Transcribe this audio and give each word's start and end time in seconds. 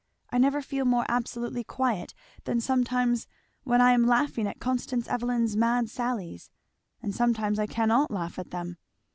I 0.31 0.39
never 0.39 0.63
feel 0.63 0.83
more 0.85 1.05
absolutely 1.07 1.63
quiet 1.63 2.15
than 2.45 2.59
sometimes 2.59 3.27
when 3.63 3.81
I 3.81 3.91
am 3.91 4.07
laughing 4.07 4.47
at 4.47 4.59
Constance 4.59 5.07
Evelyn's 5.07 5.55
mad 5.55 5.91
sallies 5.91 6.49
and 7.03 7.13
sometimes 7.13 7.59
I 7.59 7.67
cannot 7.67 8.09
laugh 8.09 8.39
at 8.39 8.49
them. 8.49 8.77